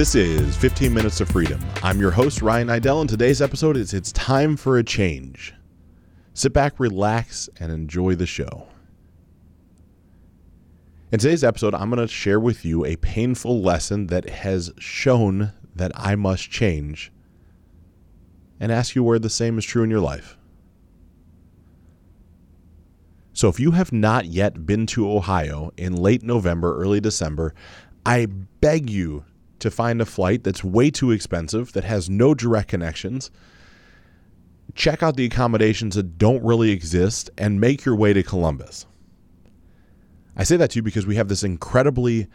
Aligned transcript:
This 0.00 0.14
is 0.14 0.56
15 0.56 0.94
Minutes 0.94 1.20
of 1.20 1.28
Freedom. 1.28 1.62
I'm 1.82 2.00
your 2.00 2.10
host, 2.10 2.40
Ryan 2.40 2.68
Idell, 2.68 3.02
and 3.02 3.10
today's 3.10 3.42
episode 3.42 3.76
is 3.76 3.92
It's 3.92 4.12
Time 4.12 4.56
for 4.56 4.78
a 4.78 4.82
Change. 4.82 5.52
Sit 6.32 6.54
back, 6.54 6.80
relax, 6.80 7.50
and 7.60 7.70
enjoy 7.70 8.14
the 8.14 8.24
show. 8.24 8.66
In 11.12 11.18
today's 11.18 11.44
episode, 11.44 11.74
I'm 11.74 11.90
going 11.90 12.00
to 12.00 12.08
share 12.08 12.40
with 12.40 12.64
you 12.64 12.82
a 12.86 12.96
painful 12.96 13.60
lesson 13.60 14.06
that 14.06 14.26
has 14.26 14.72
shown 14.78 15.52
that 15.76 15.92
I 15.94 16.14
must 16.14 16.50
change 16.50 17.12
and 18.58 18.72
ask 18.72 18.94
you 18.94 19.04
where 19.04 19.18
the 19.18 19.28
same 19.28 19.58
is 19.58 19.66
true 19.66 19.82
in 19.82 19.90
your 19.90 20.00
life. 20.00 20.38
So, 23.34 23.50
if 23.50 23.60
you 23.60 23.72
have 23.72 23.92
not 23.92 24.24
yet 24.24 24.64
been 24.64 24.86
to 24.86 25.12
Ohio 25.12 25.72
in 25.76 25.94
late 25.94 26.22
November, 26.22 26.74
early 26.78 27.02
December, 27.02 27.54
I 28.06 28.24
beg 28.24 28.88
you 28.88 29.24
to 29.60 29.70
find 29.70 30.00
a 30.00 30.06
flight 30.06 30.44
that's 30.44 30.64
way 30.64 30.90
too 30.90 31.10
expensive, 31.10 31.72
that 31.72 31.84
has 31.84 32.10
no 32.10 32.34
direct 32.34 32.68
connections. 32.68 33.30
Check 34.74 35.02
out 35.02 35.16
the 35.16 35.24
accommodations 35.24 35.96
that 35.96 36.18
don't 36.18 36.42
really 36.44 36.70
exist 36.70 37.30
and 37.36 37.60
make 37.60 37.84
your 37.84 37.96
way 37.96 38.12
to 38.12 38.22
Columbus. 38.22 38.86
I 40.36 40.44
say 40.44 40.56
that 40.56 40.70
to 40.70 40.76
you 40.76 40.82
because 40.82 41.06
we 41.06 41.16
have 41.16 41.28
this 41.28 41.42
incredibly 41.42 42.28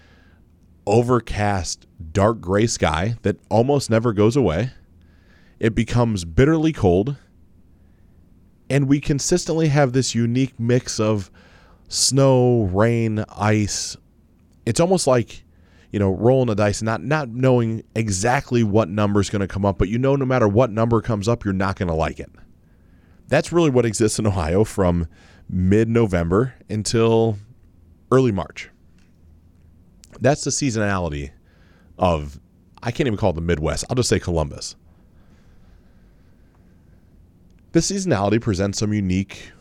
overcast, 0.85 1.87
dark 2.11 2.41
gray 2.41 2.67
sky 2.67 3.15
that 3.23 3.37
almost 3.49 3.89
never 3.89 4.13
goes 4.13 4.35
away. 4.35 4.71
It 5.59 5.73
becomes 5.73 6.25
bitterly 6.25 6.73
cold. 6.73 7.15
And 8.69 8.87
we 8.87 8.99
consistently 8.99 9.69
have 9.69 9.93
this 9.93 10.13
unique 10.13 10.59
mix 10.59 10.99
of 10.99 11.31
snow, 11.87 12.63
rain, 12.63 13.23
ice. 13.35 13.95
It's 14.65 14.79
almost 14.79 15.07
like 15.07 15.44
you 15.95 15.99
know, 15.99 16.11
rolling 16.11 16.47
the 16.47 16.55
dice, 16.55 16.81
not 16.81 17.05
not 17.05 17.29
knowing 17.29 17.81
exactly 17.95 18.65
what 18.65 18.89
number 18.89 19.21
is 19.21 19.29
going 19.29 19.39
to 19.39 19.47
come 19.47 19.63
up, 19.63 19.77
but 19.77 19.87
you 19.87 19.97
know, 19.97 20.17
no 20.17 20.25
matter 20.25 20.45
what 20.45 20.69
number 20.69 20.99
comes 20.99 21.25
up, 21.25 21.45
you're 21.45 21.53
not 21.53 21.77
going 21.77 21.87
to 21.87 21.93
like 21.93 22.19
it. 22.19 22.29
That's 23.29 23.53
really 23.53 23.69
what 23.69 23.85
exists 23.85 24.19
in 24.19 24.27
Ohio 24.27 24.65
from 24.65 25.07
mid-November 25.49 26.53
until 26.69 27.37
early 28.11 28.33
March. 28.33 28.69
That's 30.19 30.43
the 30.43 30.49
seasonality 30.49 31.31
of 31.97 32.41
I 32.83 32.91
can't 32.91 33.07
even 33.07 33.15
call 33.15 33.29
it 33.29 33.35
the 33.35 33.41
Midwest. 33.41 33.85
I'll 33.89 33.95
just 33.95 34.09
say 34.09 34.19
Columbus. 34.19 34.75
This 37.71 37.89
seasonality 37.89 38.41
presents 38.41 38.79
some 38.79 38.91
unique 38.91 39.53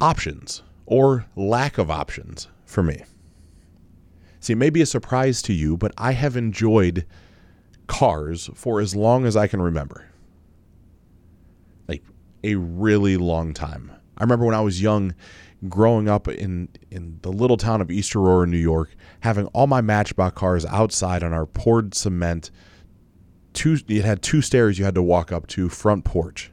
options 0.00 0.64
or 0.86 1.26
lack 1.36 1.78
of 1.78 1.88
options 1.88 2.48
for 2.64 2.82
me. 2.82 3.04
See, 4.44 4.52
it 4.52 4.56
may 4.56 4.68
be 4.68 4.82
a 4.82 4.86
surprise 4.86 5.40
to 5.40 5.54
you, 5.54 5.78
but 5.78 5.94
I 5.96 6.12
have 6.12 6.36
enjoyed 6.36 7.06
cars 7.86 8.50
for 8.54 8.78
as 8.78 8.94
long 8.94 9.24
as 9.24 9.38
I 9.38 9.46
can 9.46 9.62
remember. 9.62 10.04
Like 11.88 12.02
a 12.42 12.56
really 12.56 13.16
long 13.16 13.54
time. 13.54 13.90
I 14.18 14.22
remember 14.22 14.44
when 14.44 14.54
I 14.54 14.60
was 14.60 14.82
young, 14.82 15.14
growing 15.66 16.10
up 16.10 16.28
in 16.28 16.68
in 16.90 17.20
the 17.22 17.32
little 17.32 17.56
town 17.56 17.80
of 17.80 17.90
East 17.90 18.14
Aurora, 18.14 18.46
New 18.46 18.58
York, 18.58 18.94
having 19.20 19.46
all 19.54 19.66
my 19.66 19.80
Matchbox 19.80 20.38
cars 20.38 20.66
outside 20.66 21.22
on 21.22 21.32
our 21.32 21.46
poured 21.46 21.94
cement. 21.94 22.50
Two, 23.54 23.78
it 23.88 24.04
had 24.04 24.20
two 24.20 24.42
stairs 24.42 24.78
you 24.78 24.84
had 24.84 24.94
to 24.94 25.02
walk 25.02 25.32
up 25.32 25.46
to 25.46 25.70
front 25.70 26.04
porch, 26.04 26.52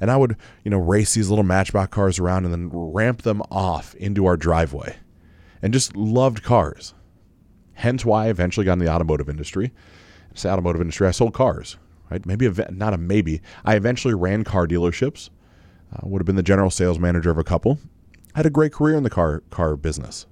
and 0.00 0.10
I 0.10 0.16
would 0.16 0.36
you 0.64 0.72
know 0.72 0.78
race 0.78 1.14
these 1.14 1.28
little 1.28 1.44
Matchbox 1.44 1.94
cars 1.94 2.18
around 2.18 2.46
and 2.46 2.52
then 2.52 2.70
ramp 2.72 3.22
them 3.22 3.42
off 3.48 3.94
into 3.94 4.26
our 4.26 4.36
driveway, 4.36 4.96
and 5.62 5.72
just 5.72 5.94
loved 5.94 6.42
cars. 6.42 6.94
Hence 7.78 8.04
why 8.04 8.26
I 8.26 8.28
eventually 8.28 8.66
got 8.66 8.72
in 8.72 8.78
the 8.80 8.92
automotive 8.92 9.28
industry. 9.28 9.70
It's 10.32 10.42
the 10.42 10.50
automotive 10.50 10.80
industry. 10.80 11.06
I 11.06 11.12
sold 11.12 11.32
cars, 11.32 11.76
right? 12.10 12.26
Maybe 12.26 12.50
not 12.70 12.92
a 12.92 12.98
maybe. 12.98 13.40
I 13.64 13.76
eventually 13.76 14.14
ran 14.14 14.42
car 14.42 14.66
dealerships. 14.66 15.30
Uh, 15.92 16.00
would 16.02 16.20
have 16.20 16.26
been 16.26 16.34
the 16.34 16.42
general 16.42 16.70
sales 16.70 16.98
manager 16.98 17.30
of 17.30 17.38
a 17.38 17.44
couple. 17.44 17.78
Had 18.34 18.46
a 18.46 18.50
great 18.50 18.72
career 18.72 18.96
in 18.96 19.04
the 19.04 19.10
car 19.10 19.44
car 19.50 19.76
business. 19.76 20.26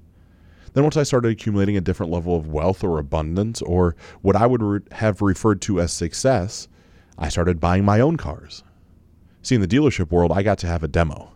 Then 0.72 0.82
once 0.82 0.96
I 0.96 1.04
started 1.04 1.30
accumulating 1.30 1.76
a 1.76 1.80
different 1.80 2.10
level 2.10 2.34
of 2.34 2.48
wealth 2.48 2.82
or 2.82 2.98
abundance, 2.98 3.62
or 3.62 3.94
what 4.22 4.34
I 4.34 4.46
would 4.46 4.62
re- 4.62 4.80
have 4.90 5.22
referred 5.22 5.62
to 5.62 5.80
as 5.80 5.92
success, 5.92 6.66
I 7.16 7.28
started 7.28 7.60
buying 7.60 7.84
my 7.84 8.00
own 8.00 8.16
cars. 8.16 8.64
See, 9.42 9.54
in 9.54 9.60
the 9.60 9.68
dealership 9.68 10.10
world, 10.10 10.32
I 10.32 10.42
got 10.42 10.58
to 10.58 10.66
have 10.66 10.82
a 10.82 10.88
demo. 10.88 11.32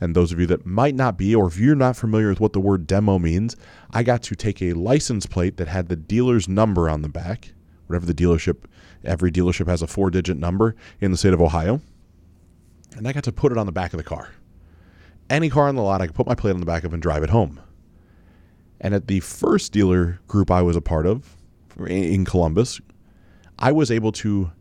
And 0.00 0.14
those 0.14 0.30
of 0.32 0.38
you 0.38 0.46
that 0.46 0.64
might 0.64 0.94
not 0.94 1.18
be, 1.18 1.34
or 1.34 1.48
if 1.48 1.58
you're 1.58 1.74
not 1.74 1.96
familiar 1.96 2.28
with 2.28 2.40
what 2.40 2.52
the 2.52 2.60
word 2.60 2.86
demo 2.86 3.18
means, 3.18 3.56
I 3.90 4.02
got 4.02 4.22
to 4.24 4.34
take 4.34 4.62
a 4.62 4.74
license 4.74 5.26
plate 5.26 5.56
that 5.56 5.68
had 5.68 5.88
the 5.88 5.96
dealer's 5.96 6.48
number 6.48 6.88
on 6.88 7.02
the 7.02 7.08
back, 7.08 7.52
whatever 7.86 8.06
the 8.06 8.14
dealership, 8.14 8.64
every 9.04 9.32
dealership 9.32 9.66
has 9.66 9.82
a 9.82 9.86
four 9.86 10.10
digit 10.10 10.36
number 10.36 10.76
in 11.00 11.10
the 11.10 11.16
state 11.16 11.34
of 11.34 11.40
Ohio. 11.40 11.80
And 12.96 13.08
I 13.08 13.12
got 13.12 13.24
to 13.24 13.32
put 13.32 13.52
it 13.52 13.58
on 13.58 13.66
the 13.66 13.72
back 13.72 13.92
of 13.92 13.98
the 13.98 14.04
car. 14.04 14.30
Any 15.28 15.50
car 15.50 15.68
on 15.68 15.74
the 15.74 15.82
lot, 15.82 16.00
I 16.00 16.06
could 16.06 16.16
put 16.16 16.26
my 16.26 16.34
plate 16.34 16.52
on 16.52 16.60
the 16.60 16.66
back 16.66 16.84
of 16.84 16.94
and 16.94 17.02
drive 17.02 17.22
it 17.22 17.30
home. 17.30 17.60
And 18.80 18.94
at 18.94 19.08
the 19.08 19.20
first 19.20 19.72
dealer 19.72 20.20
group 20.28 20.50
I 20.50 20.62
was 20.62 20.76
a 20.76 20.80
part 20.80 21.06
of 21.06 21.36
in 21.86 22.24
Columbus, 22.24 22.80
I 23.58 23.72
was 23.72 23.90
able 23.90 24.12
to 24.12 24.52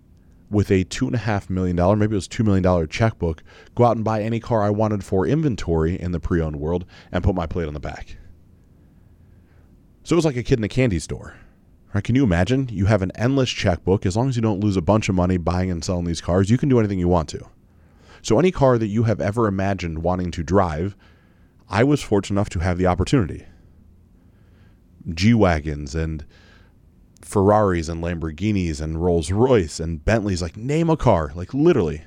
with 0.50 0.72
a 0.72 0.84
two 0.85 1.06
and 1.06 1.16
a 1.16 1.19
half 1.19 1.50
million 1.50 1.75
dollar, 1.75 1.96
maybe 1.96 2.13
it 2.13 2.16
was 2.16 2.28
two 2.28 2.44
million 2.44 2.63
dollar 2.63 2.88
checkbook, 2.88 3.44
go 3.75 3.85
out 3.85 3.96
and 3.96 4.06
buy 4.06 4.22
any 4.22 4.40
car 4.40 4.63
I 4.63 4.69
wanted 4.69 5.03
for 5.03 5.28
inventory 5.28 6.00
in 6.00 6.12
the 6.12 6.19
pre-owned 6.19 6.58
world 6.58 6.85
and 7.12 7.24
put 7.24 7.35
my 7.35 7.46
plate 7.46 7.68
on 7.68 7.74
the 7.74 7.80
back. 7.80 8.18
So 10.03 10.13
it 10.13 10.18
was 10.18 10.25
like 10.25 10.38
a 10.38 10.44
kid 10.44 10.59
in 10.59 10.63
a 10.63 10.69
candy 10.69 11.00
store. 11.00 11.36
Right? 11.94 12.03
Can 12.03 12.16
you 12.16 12.24
imagine? 12.24 12.69
You 12.72 12.86
have 12.86 13.02
an 13.02 13.12
endless 13.16 13.50
checkbook. 13.50 14.06
As 14.06 14.16
long 14.16 14.30
as 14.30 14.36
you 14.36 14.41
don't 14.41 14.59
lose 14.59 14.78
a 14.78 14.81
bunch 14.81 15.09
of 15.09 15.16
money 15.16 15.38
buying 15.38 15.72
and 15.72 15.84
selling 15.84 16.06
these 16.06 16.22
cars, 16.22 16.50
you 16.50 16.57
can 16.57 16.69
do 16.69 16.80
anything 16.80 17.00
you 17.00 17.07
want 17.07 17.30
to. 17.30 17.46
So 18.22 18.40
any 18.40 18.52
car 18.52 18.78
that 18.78 18.88
you 18.88 19.03
have 19.03 19.22
ever 19.22 19.47
imagined 19.47 20.03
wanting 20.03 20.31
to 20.31 20.44
drive, 20.44 20.96
I 21.69 21.84
was 21.84 22.02
fortunate 22.02 22.36
enough 22.36 22.50
to 22.50 22.59
have 22.59 22.78
the 22.78 22.88
opportunity. 22.88 23.46
G 25.13 25.34
wagons 25.34 25.96
and 25.96 26.25
Ferraris 27.27 27.89
and 27.89 28.03
Lamborghinis 28.03 28.81
and 28.81 29.03
Rolls 29.03 29.31
Royce 29.31 29.79
and 29.79 30.03
Bentleys. 30.03 30.41
Like, 30.41 30.57
name 30.57 30.89
a 30.89 30.97
car. 30.97 31.31
Like, 31.35 31.53
literally. 31.53 32.03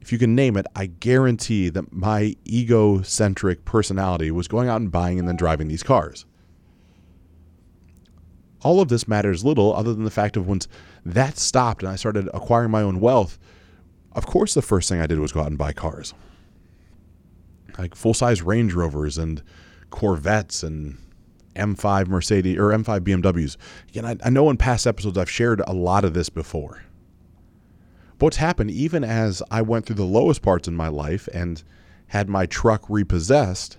If 0.00 0.10
you 0.10 0.18
can 0.18 0.34
name 0.34 0.56
it, 0.56 0.66
I 0.74 0.86
guarantee 0.86 1.68
that 1.68 1.92
my 1.92 2.34
egocentric 2.46 3.64
personality 3.64 4.32
was 4.32 4.48
going 4.48 4.68
out 4.68 4.80
and 4.80 4.90
buying 4.90 5.20
and 5.20 5.28
then 5.28 5.36
driving 5.36 5.68
these 5.68 5.84
cars. 5.84 6.26
All 8.62 8.80
of 8.80 8.88
this 8.88 9.06
matters 9.06 9.44
little 9.44 9.74
other 9.74 9.94
than 9.94 10.04
the 10.04 10.10
fact 10.10 10.36
of 10.36 10.48
once 10.48 10.66
that 11.04 11.38
stopped 11.38 11.82
and 11.82 11.90
I 11.90 11.96
started 11.96 12.28
acquiring 12.34 12.70
my 12.70 12.82
own 12.82 13.00
wealth, 13.00 13.38
of 14.12 14.26
course, 14.26 14.54
the 14.54 14.62
first 14.62 14.88
thing 14.88 15.00
I 15.00 15.06
did 15.06 15.18
was 15.18 15.32
go 15.32 15.40
out 15.40 15.48
and 15.48 15.58
buy 15.58 15.72
cars. 15.72 16.14
Like 17.78 17.94
full 17.94 18.14
size 18.14 18.42
Range 18.42 18.72
Rovers 18.72 19.18
and 19.18 19.42
Corvettes 19.90 20.62
and 20.62 20.98
M5 21.54 22.06
Mercedes 22.08 22.58
or 22.58 22.68
M5 22.68 23.00
BMWs. 23.00 23.56
Again, 23.88 24.04
I, 24.04 24.16
I 24.24 24.30
know 24.30 24.50
in 24.50 24.56
past 24.56 24.86
episodes 24.86 25.18
I've 25.18 25.30
shared 25.30 25.60
a 25.66 25.72
lot 25.72 26.04
of 26.04 26.14
this 26.14 26.28
before. 26.28 26.82
But 28.18 28.26
what's 28.26 28.36
happened, 28.36 28.70
even 28.70 29.04
as 29.04 29.42
I 29.50 29.62
went 29.62 29.86
through 29.86 29.96
the 29.96 30.04
lowest 30.04 30.42
parts 30.42 30.68
in 30.68 30.74
my 30.74 30.88
life 30.88 31.28
and 31.32 31.62
had 32.08 32.28
my 32.28 32.46
truck 32.46 32.84
repossessed, 32.88 33.78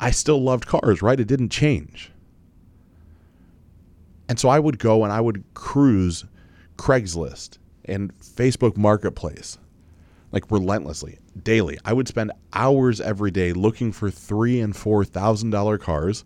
I 0.00 0.10
still 0.10 0.42
loved 0.42 0.66
cars, 0.66 1.02
right? 1.02 1.18
It 1.18 1.28
didn't 1.28 1.50
change. 1.50 2.12
And 4.28 4.38
so 4.38 4.48
I 4.48 4.58
would 4.58 4.78
go 4.78 5.04
and 5.04 5.12
I 5.12 5.20
would 5.20 5.44
cruise 5.54 6.24
Craigslist 6.76 7.58
and 7.84 8.16
Facebook 8.18 8.76
Marketplace 8.76 9.58
like 10.32 10.50
relentlessly, 10.50 11.18
daily. 11.42 11.78
I 11.84 11.92
would 11.92 12.08
spend 12.08 12.32
hours 12.52 13.00
every 13.00 13.30
day 13.30 13.52
looking 13.52 13.92
for 13.92 14.10
three 14.10 14.60
and 14.60 14.76
four 14.76 15.04
thousand 15.04 15.50
dollar 15.50 15.78
cars 15.78 16.24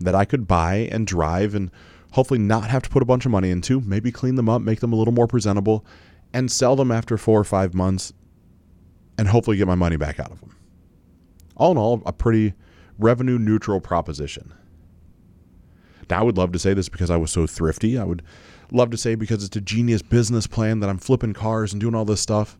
that 0.00 0.14
I 0.14 0.24
could 0.24 0.46
buy 0.46 0.88
and 0.92 1.06
drive 1.06 1.54
and 1.54 1.70
hopefully 2.12 2.38
not 2.38 2.70
have 2.70 2.82
to 2.82 2.90
put 2.90 3.02
a 3.02 3.06
bunch 3.06 3.26
of 3.26 3.32
money 3.32 3.50
into, 3.50 3.80
maybe 3.80 4.12
clean 4.12 4.36
them 4.36 4.48
up, 4.48 4.62
make 4.62 4.80
them 4.80 4.92
a 4.92 4.96
little 4.96 5.14
more 5.14 5.26
presentable, 5.26 5.84
and 6.32 6.50
sell 6.50 6.76
them 6.76 6.90
after 6.90 7.16
four 7.16 7.40
or 7.40 7.44
five 7.44 7.74
months 7.74 8.12
and 9.18 9.28
hopefully 9.28 9.56
get 9.56 9.66
my 9.66 9.74
money 9.74 9.96
back 9.96 10.20
out 10.20 10.30
of 10.30 10.40
them. 10.40 10.54
All 11.56 11.72
in 11.72 11.78
all, 11.78 12.02
a 12.04 12.12
pretty 12.12 12.54
revenue 12.98 13.38
neutral 13.38 13.80
proposition. 13.80 14.52
Now, 16.08 16.20
I 16.20 16.22
would 16.22 16.38
love 16.38 16.52
to 16.52 16.58
say 16.58 16.74
this 16.74 16.88
because 16.88 17.10
I 17.10 17.16
was 17.16 17.30
so 17.30 17.46
thrifty. 17.46 17.98
I 17.98 18.04
would 18.04 18.22
love 18.70 18.90
to 18.90 18.96
say 18.96 19.14
because 19.14 19.42
it's 19.42 19.56
a 19.56 19.60
genius 19.60 20.02
business 20.02 20.46
plan 20.46 20.80
that 20.80 20.90
I'm 20.90 20.98
flipping 20.98 21.32
cars 21.32 21.72
and 21.72 21.80
doing 21.80 21.94
all 21.94 22.04
this 22.04 22.20
stuff. 22.20 22.58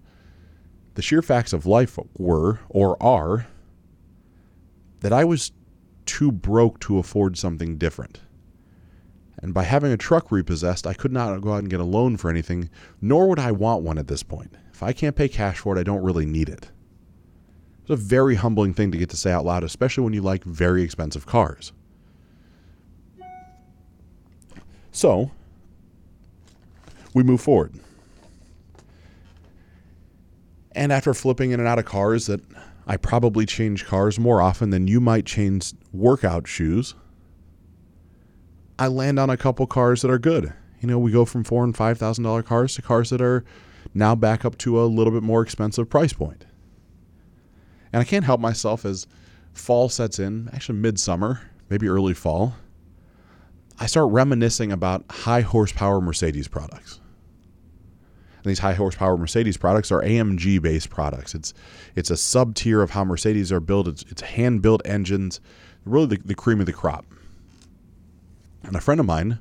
The 0.94 1.02
sheer 1.02 1.22
facts 1.22 1.52
of 1.52 1.66
life 1.66 1.98
were, 2.16 2.60
or 2.68 3.00
are, 3.02 3.46
that 5.00 5.12
I 5.12 5.24
was 5.24 5.52
too 6.06 6.32
broke 6.32 6.80
to 6.80 6.98
afford 6.98 7.36
something 7.36 7.76
different. 7.76 8.20
And 9.38 9.52
by 9.52 9.64
having 9.64 9.92
a 9.92 9.96
truck 9.96 10.32
repossessed, 10.32 10.86
I 10.86 10.94
could 10.94 11.12
not 11.12 11.40
go 11.42 11.52
out 11.52 11.58
and 11.58 11.70
get 11.70 11.80
a 11.80 11.84
loan 11.84 12.16
for 12.16 12.30
anything, 12.30 12.70
nor 13.00 13.28
would 13.28 13.38
I 13.38 13.52
want 13.52 13.82
one 13.82 13.98
at 13.98 14.08
this 14.08 14.22
point. 14.22 14.54
If 14.72 14.82
I 14.82 14.92
can't 14.92 15.16
pay 15.16 15.28
cash 15.28 15.58
for 15.58 15.76
it, 15.76 15.80
I 15.80 15.82
don't 15.82 16.02
really 16.02 16.26
need 16.26 16.48
it. 16.48 16.70
It's 17.82 17.90
a 17.90 17.96
very 17.96 18.34
humbling 18.34 18.74
thing 18.74 18.90
to 18.92 18.98
get 18.98 19.10
to 19.10 19.16
say 19.16 19.30
out 19.30 19.44
loud, 19.44 19.62
especially 19.62 20.04
when 20.04 20.12
you 20.12 20.22
like 20.22 20.42
very 20.44 20.82
expensive 20.82 21.26
cars. 21.26 21.72
So 24.90 25.30
we 27.14 27.22
move 27.22 27.40
forward. 27.40 27.74
And 30.72 30.92
after 30.92 31.14
flipping 31.14 31.52
in 31.52 31.60
and 31.60 31.68
out 31.68 31.78
of 31.78 31.84
cars 31.84 32.26
that 32.26 32.40
I 32.86 32.96
probably 32.96 33.46
change 33.46 33.84
cars 33.84 34.18
more 34.18 34.40
often 34.40 34.70
than 34.70 34.86
you 34.86 35.00
might 35.00 35.26
change 35.26 35.72
workout 35.92 36.46
shoes, 36.46 36.94
I 38.78 38.88
land 38.88 39.18
on 39.18 39.30
a 39.30 39.36
couple 39.36 39.66
cars 39.66 40.02
that 40.02 40.10
are 40.10 40.18
good. 40.18 40.52
You 40.80 40.88
know, 40.88 40.98
we 40.98 41.10
go 41.10 41.24
from 41.24 41.44
four 41.44 41.64
and 41.64 41.74
five 41.74 41.98
thousand 41.98 42.24
dollar 42.24 42.42
cars 42.42 42.74
to 42.74 42.82
cars 42.82 43.10
that 43.10 43.22
are 43.22 43.44
now 43.94 44.14
back 44.14 44.44
up 44.44 44.58
to 44.58 44.80
a 44.80 44.84
little 44.84 45.12
bit 45.12 45.22
more 45.22 45.42
expensive 45.42 45.88
price 45.88 46.12
point. 46.12 46.44
And 47.92 48.00
I 48.00 48.04
can't 48.04 48.24
help 48.24 48.40
myself 48.40 48.84
as 48.84 49.06
fall 49.54 49.88
sets 49.88 50.18
in, 50.18 50.50
actually 50.52 50.78
midsummer, 50.78 51.40
maybe 51.70 51.88
early 51.88 52.14
fall. 52.14 52.54
I 53.78 53.86
start 53.86 54.12
reminiscing 54.12 54.70
about 54.70 55.04
high 55.10 55.40
horsepower 55.40 56.00
Mercedes 56.00 56.48
products. 56.48 57.00
And 58.46 58.52
these 58.52 58.60
high 58.60 58.74
horsepower 58.74 59.16
Mercedes 59.16 59.56
products 59.56 59.90
are 59.90 60.02
AMG 60.02 60.62
based 60.62 60.88
products. 60.88 61.34
It's 61.34 61.52
it's 61.96 62.10
a 62.10 62.16
sub 62.16 62.54
tier 62.54 62.80
of 62.80 62.90
how 62.90 63.02
Mercedes 63.02 63.50
are 63.50 63.58
built. 63.58 63.88
It's, 63.88 64.04
it's 64.08 64.22
hand 64.22 64.62
built 64.62 64.82
engines, 64.84 65.40
really 65.84 66.06
the, 66.06 66.18
the 66.24 66.36
cream 66.36 66.60
of 66.60 66.66
the 66.66 66.72
crop. 66.72 67.04
And 68.62 68.76
a 68.76 68.80
friend 68.80 69.00
of 69.00 69.06
mine 69.06 69.40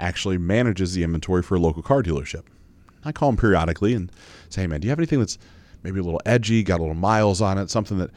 actually 0.00 0.36
manages 0.36 0.94
the 0.94 1.04
inventory 1.04 1.44
for 1.44 1.54
a 1.54 1.60
local 1.60 1.80
car 1.80 2.02
dealership. 2.02 2.42
I 3.04 3.12
call 3.12 3.28
him 3.28 3.36
periodically 3.36 3.94
and 3.94 4.10
say, 4.48 4.62
hey 4.62 4.66
man, 4.66 4.80
do 4.80 4.86
you 4.86 4.90
have 4.90 4.98
anything 4.98 5.20
that's 5.20 5.38
maybe 5.84 6.00
a 6.00 6.02
little 6.02 6.20
edgy, 6.26 6.64
got 6.64 6.80
a 6.80 6.82
little 6.82 6.96
miles 6.96 7.40
on 7.40 7.56
it, 7.56 7.70
something 7.70 7.98
that 7.98 8.10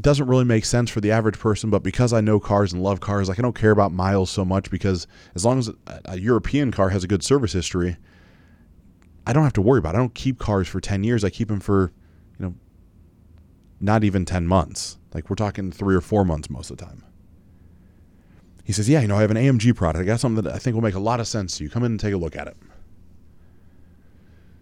doesn't 0.00 0.26
really 0.26 0.44
make 0.44 0.64
sense 0.64 0.90
for 0.90 1.00
the 1.00 1.12
average 1.12 1.38
person, 1.38 1.70
but 1.70 1.84
because 1.84 2.12
I 2.12 2.20
know 2.20 2.40
cars 2.40 2.72
and 2.72 2.82
love 2.82 2.98
cars, 2.98 3.28
like 3.28 3.38
I 3.38 3.42
don't 3.42 3.54
care 3.54 3.70
about 3.70 3.92
miles 3.92 4.28
so 4.28 4.44
much 4.44 4.72
because 4.72 5.06
as 5.36 5.44
long 5.44 5.60
as 5.60 5.70
a 6.04 6.18
European 6.18 6.72
car 6.72 6.88
has 6.88 7.04
a 7.04 7.08
good 7.08 7.22
service 7.22 7.52
history, 7.52 7.96
I 9.28 9.34
don't 9.34 9.44
have 9.44 9.52
to 9.52 9.62
worry 9.62 9.78
about 9.78 9.94
it. 9.94 9.98
I 9.98 10.00
don't 10.00 10.14
keep 10.14 10.38
cars 10.38 10.66
for 10.66 10.80
10 10.80 11.04
years. 11.04 11.22
I 11.22 11.28
keep 11.28 11.48
them 11.48 11.60
for, 11.60 11.92
you 12.38 12.46
know, 12.46 12.54
not 13.78 14.02
even 14.02 14.24
10 14.24 14.46
months. 14.46 14.96
Like 15.12 15.28
we're 15.28 15.36
talking 15.36 15.70
three 15.70 15.94
or 15.94 16.00
four 16.00 16.24
months 16.24 16.48
most 16.48 16.70
of 16.70 16.78
the 16.78 16.86
time. 16.86 17.04
He 18.64 18.72
says, 18.72 18.88
Yeah, 18.88 19.02
you 19.02 19.08
know, 19.08 19.18
I 19.18 19.20
have 19.20 19.30
an 19.30 19.36
AMG 19.36 19.76
product. 19.76 20.02
I 20.02 20.06
got 20.06 20.18
something 20.18 20.44
that 20.44 20.54
I 20.54 20.58
think 20.58 20.74
will 20.74 20.82
make 20.82 20.94
a 20.94 20.98
lot 20.98 21.20
of 21.20 21.28
sense 21.28 21.58
to 21.58 21.64
you. 21.64 21.68
Come 21.68 21.84
in 21.84 21.92
and 21.92 22.00
take 22.00 22.14
a 22.14 22.16
look 22.16 22.36
at 22.36 22.46
it. 22.46 22.56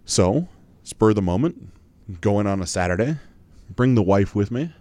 So, 0.03 0.49
spur 0.83 1.13
the 1.13 1.21
moment, 1.21 1.69
go 2.19 2.41
in 2.41 2.47
on 2.47 2.61
a 2.61 2.67
Saturday, 2.67 3.17
bring 3.73 3.95
the 3.95 4.03
wife 4.03 4.35
with 4.35 4.51
me, 4.51 4.73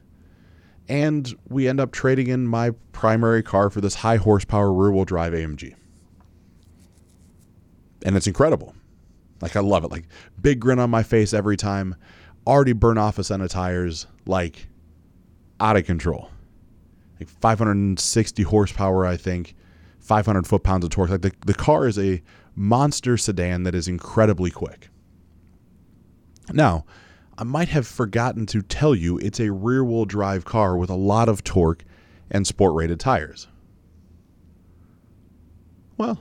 and 0.89 1.33
we 1.49 1.69
end 1.69 1.79
up 1.79 1.93
trading 1.93 2.27
in 2.27 2.47
my 2.47 2.71
primary 2.91 3.43
car 3.43 3.71
for 3.71 3.81
this 3.81 3.97
high 3.97 4.17
horsepower 4.17 4.73
rear 4.73 4.91
wheel 4.91 5.05
drive 5.05 5.33
AMG. 5.33 5.75
And 8.05 8.17
it's 8.17 8.27
incredible. 8.27 8.75
Like 9.41 9.57
I 9.57 9.61
love 9.61 9.85
it. 9.85 9.91
Like 9.91 10.07
big 10.41 10.61
grin 10.61 10.79
on 10.79 10.91
my 10.91 11.03
face 11.03 11.33
every 11.33 11.57
time. 11.57 11.97
Already 12.47 12.73
burn 12.73 12.99
off 12.99 13.19
a 13.19 13.25
set 13.25 13.41
of 13.41 13.51
tires. 13.51 14.07
Like 14.27 14.69
out 15.61 15.77
of 15.77 15.85
control. 15.85 16.31
Like 17.21 17.29
560 17.29 18.43
horsepower, 18.43 19.07
I 19.07 19.17
think. 19.17 19.55
500 20.01 20.47
foot 20.47 20.63
pounds 20.63 20.85
of 20.85 20.91
torque. 20.91 21.11
Like 21.11 21.23
the, 21.23 21.33
the 21.47 21.55
car 21.55 21.87
is 21.87 21.99
a 21.99 22.23
monster 22.55 23.17
sedan 23.17 23.65
that 23.65 23.75
is 23.75 23.89
incredibly 23.89 24.51
quick. 24.51 24.89
Now, 26.53 26.85
I 27.39 27.45
might 27.45 27.69
have 27.69 27.87
forgotten 27.87 28.47
to 28.47 28.63
tell 28.63 28.95
you 28.95 29.19
it's 29.19 29.41
a 29.41 29.53
rear 29.53 29.85
wheel 29.85 30.05
drive 30.05 30.45
car 30.45 30.77
with 30.77 30.89
a 30.89 30.95
lot 30.95 31.29
of 31.29 31.45
torque 31.45 31.85
and 32.31 32.47
sport 32.47 32.75
rated 32.75 33.01
tires. 33.01 33.49
Well, 35.99 36.21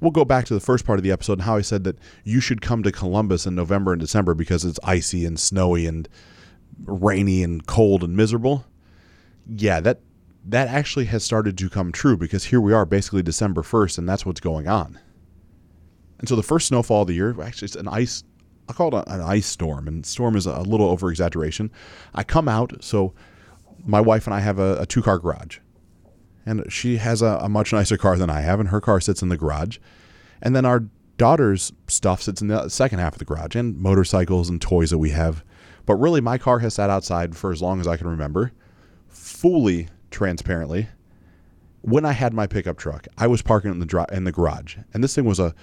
we'll 0.00 0.10
go 0.10 0.24
back 0.24 0.44
to 0.46 0.54
the 0.54 0.60
first 0.60 0.84
part 0.84 0.98
of 0.98 1.02
the 1.02 1.12
episode 1.12 1.34
and 1.34 1.42
how 1.42 1.56
I 1.56 1.62
said 1.62 1.84
that 1.84 1.98
you 2.24 2.40
should 2.40 2.60
come 2.60 2.82
to 2.82 2.92
Columbus 2.92 3.46
in 3.46 3.54
November 3.54 3.92
and 3.92 4.00
December 4.00 4.34
because 4.34 4.64
it's 4.64 4.78
icy 4.84 5.24
and 5.24 5.38
snowy 5.38 5.86
and 5.86 6.08
rainy 6.84 7.42
and 7.42 7.66
cold 7.66 8.02
and 8.02 8.16
miserable. 8.16 8.64
Yeah, 9.46 9.80
that 9.80 10.00
that 10.46 10.68
actually 10.68 11.06
has 11.06 11.24
started 11.24 11.56
to 11.56 11.70
come 11.70 11.90
true 11.90 12.16
because 12.16 12.44
here 12.44 12.60
we 12.60 12.72
are 12.72 12.84
basically 12.84 13.22
December 13.22 13.62
1st 13.62 13.98
and 13.98 14.08
that's 14.08 14.26
what's 14.26 14.40
going 14.40 14.68
on. 14.68 14.98
And 16.18 16.28
so 16.28 16.36
the 16.36 16.42
first 16.42 16.68
snowfall 16.68 17.02
of 17.02 17.08
the 17.08 17.14
year, 17.14 17.34
actually 17.42 17.66
it's 17.66 17.76
an 17.76 17.88
ice 17.88 18.24
I'll 18.68 18.74
call 18.74 18.96
it 18.96 19.04
an 19.08 19.20
ice 19.20 19.46
storm, 19.46 19.86
and 19.86 20.06
storm 20.06 20.36
is 20.36 20.46
a 20.46 20.62
little 20.62 20.88
over 20.88 21.10
exaggeration. 21.10 21.70
I 22.14 22.24
come 22.24 22.48
out, 22.48 22.82
so 22.82 23.12
my 23.84 24.00
wife 24.00 24.26
and 24.26 24.32
I 24.32 24.40
have 24.40 24.58
a, 24.58 24.80
a 24.80 24.86
two 24.86 25.02
car 25.02 25.18
garage 25.18 25.58
and 26.46 26.70
she 26.70 26.96
has 26.98 27.22
a, 27.22 27.38
a, 27.42 27.48
much 27.48 27.72
nicer 27.72 27.96
car 27.96 28.16
than 28.16 28.30
I 28.30 28.40
have, 28.40 28.60
and 28.60 28.68
her 28.68 28.80
car 28.80 29.00
sits 29.00 29.22
in 29.22 29.28
the 29.28 29.36
garage. 29.36 29.78
And 30.42 30.54
then 30.54 30.64
our 30.64 30.84
daughter's 31.16 31.72
stuff 31.86 32.22
sits 32.22 32.42
in 32.42 32.48
the 32.48 32.68
second 32.68 32.98
half 32.98 33.14
of 33.14 33.18
the 33.18 33.24
garage, 33.24 33.56
and 33.56 33.78
motorcycles 33.78 34.48
and 34.48 34.60
toys 34.60 34.90
that 34.90 34.98
we 34.98 35.10
have. 35.10 35.44
But 35.86 35.96
really, 35.96 36.20
my 36.20 36.38
car 36.38 36.60
has 36.60 36.74
sat 36.74 36.90
outside 36.90 37.36
for 37.36 37.52
as 37.52 37.62
long 37.62 37.80
as 37.80 37.86
I 37.86 37.96
can 37.96 38.08
remember, 38.08 38.52
fully 39.08 39.88
transparently. 40.10 40.88
When 41.82 42.06
I 42.06 42.12
had 42.12 42.32
my 42.32 42.46
pickup 42.46 42.78
truck, 42.78 43.06
I 43.18 43.26
was 43.26 43.42
parking 43.42 43.70
in 43.70 43.78
the 43.78 44.06
in 44.10 44.24
the 44.24 44.32
garage, 44.32 44.76
and 44.92 45.04
this 45.04 45.14
thing 45.14 45.26
was 45.26 45.38
a, 45.38 45.54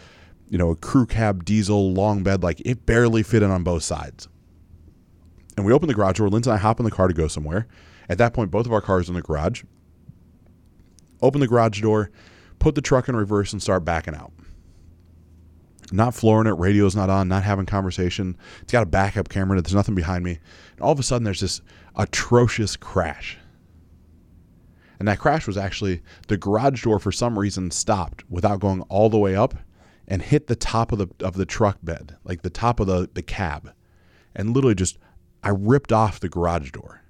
you 0.49 0.57
know, 0.57 0.69
a 0.69 0.75
crew 0.75 1.07
cab 1.07 1.45
diesel 1.45 1.93
long 1.93 2.21
bed, 2.21 2.43
like 2.43 2.61
it 2.63 2.85
barely 2.85 3.23
fit 3.23 3.41
in 3.41 3.49
on 3.49 3.63
both 3.63 3.83
sides. 3.83 4.27
And 5.57 5.65
we 5.65 5.73
open 5.73 5.87
the 5.87 5.93
garage 5.93 6.17
door. 6.17 6.29
Lindsay 6.29 6.49
and 6.49 6.57
I 6.57 6.61
hop 6.61 6.79
in 6.79 6.85
the 6.85 6.91
car 6.91 7.07
to 7.07 7.13
go 7.13 7.27
somewhere. 7.27 7.67
At 8.07 8.17
that 8.19 8.33
point, 8.33 8.51
both 8.51 8.65
of 8.65 8.73
our 8.73 8.81
cars 8.81 9.09
in 9.09 9.15
the 9.15 9.21
garage 9.21 9.63
open 11.21 11.41
the 11.41 11.47
garage 11.47 11.81
door, 11.81 12.11
put 12.59 12.75
the 12.75 12.81
truck 12.81 13.09
in 13.09 13.15
reverse, 13.15 13.53
and 13.53 13.61
start 13.61 13.85
backing 13.85 14.15
out. 14.15 14.31
Not 15.91 16.15
flooring 16.15 16.47
it, 16.47 16.57
radio's 16.57 16.95
not 16.95 17.09
on, 17.09 17.27
not 17.27 17.43
having 17.43 17.65
conversation. 17.65 18.37
It's 18.61 18.71
got 18.71 18.83
a 18.83 18.87
backup 18.87 19.29
camera, 19.29 19.61
there's 19.61 19.75
nothing 19.75 19.95
behind 19.95 20.23
me. 20.23 20.39
And 20.73 20.81
all 20.81 20.91
of 20.91 20.99
a 20.99 21.03
sudden, 21.03 21.25
there's 21.25 21.41
this 21.41 21.61
atrocious 21.95 22.77
crash. 22.77 23.37
And 24.99 25.07
that 25.07 25.19
crash 25.19 25.47
was 25.47 25.57
actually 25.57 26.01
the 26.27 26.37
garage 26.37 26.83
door 26.83 26.99
for 26.99 27.11
some 27.11 27.37
reason 27.37 27.71
stopped 27.71 28.23
without 28.29 28.59
going 28.59 28.81
all 28.83 29.09
the 29.09 29.17
way 29.17 29.35
up 29.35 29.55
and 30.07 30.21
hit 30.21 30.47
the 30.47 30.55
top 30.55 30.91
of 30.91 30.99
the 30.99 31.25
of 31.25 31.33
the 31.35 31.45
truck 31.45 31.79
bed, 31.81 32.17
like 32.23 32.43
the 32.43 32.49
top 32.49 32.79
of 32.79 32.87
the, 32.87 33.09
the 33.13 33.23
cab. 33.23 33.73
And 34.35 34.53
literally 34.53 34.75
just 34.75 34.97
I 35.43 35.49
ripped 35.49 35.91
off 35.91 36.19
the 36.19 36.29
garage 36.29 36.71
door. 36.71 37.01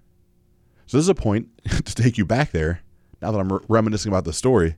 So 0.85 0.97
this 0.97 1.03
is 1.05 1.09
a 1.09 1.15
point 1.15 1.49
to 1.85 1.95
take 1.95 2.17
you 2.17 2.25
back 2.25 2.51
there 2.51 2.81
now 3.21 3.31
that 3.31 3.39
I'm 3.39 3.51
re- 3.51 3.59
reminiscing 3.67 4.11
about 4.11 4.25
the 4.25 4.33
story, 4.33 4.75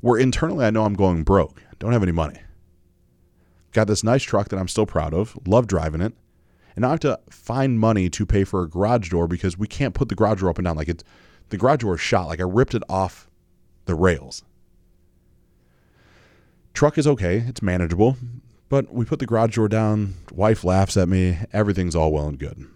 where 0.00 0.18
internally 0.18 0.64
I 0.64 0.70
know 0.70 0.84
I'm 0.84 0.94
going 0.94 1.24
broke, 1.24 1.62
don't 1.78 1.92
have 1.92 2.02
any 2.02 2.12
money. 2.12 2.40
Got 3.72 3.86
this 3.86 4.04
nice 4.04 4.22
truck 4.22 4.48
that 4.48 4.58
I'm 4.58 4.68
still 4.68 4.86
proud 4.86 5.12
of, 5.12 5.38
love 5.46 5.66
driving 5.66 6.00
it, 6.00 6.14
and 6.74 6.82
now 6.82 6.88
I 6.88 6.90
have 6.92 7.00
to 7.00 7.20
find 7.30 7.80
money 7.80 8.08
to 8.10 8.26
pay 8.26 8.44
for 8.44 8.62
a 8.62 8.68
garage 8.68 9.10
door 9.10 9.26
because 9.26 9.58
we 9.58 9.66
can't 9.66 9.94
put 9.94 10.08
the 10.08 10.14
garage 10.14 10.40
door 10.40 10.50
up 10.50 10.58
and 10.58 10.64
down. 10.64 10.76
Like 10.76 10.88
it's 10.88 11.04
the 11.48 11.56
garage 11.56 11.80
door 11.80 11.94
is 11.94 12.00
shot, 12.00 12.28
like 12.28 12.40
I 12.40 12.44
ripped 12.44 12.74
it 12.74 12.82
off 12.88 13.28
the 13.86 13.94
rails. 13.94 14.42
Truck 16.74 16.98
is 16.98 17.06
okay, 17.06 17.38
it's 17.38 17.62
manageable, 17.62 18.16
but 18.68 18.92
we 18.92 19.04
put 19.06 19.18
the 19.18 19.26
garage 19.26 19.56
door 19.56 19.68
down, 19.68 20.14
wife 20.32 20.64
laughs 20.64 20.96
at 20.96 21.08
me, 21.08 21.38
everything's 21.52 21.96
all 21.96 22.12
well 22.12 22.28
and 22.28 22.38
good. 22.38 22.66